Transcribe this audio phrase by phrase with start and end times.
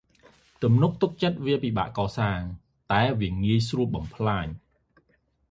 [0.61, 2.41] ទំនុកទុកចិត្ត វាពិបាកកសាង
[2.91, 3.01] តែ
[3.45, 4.47] ងាយស្រួលបំផ្លាញ។